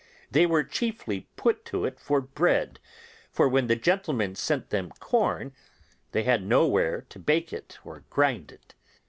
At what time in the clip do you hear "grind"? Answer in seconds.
8.09-8.51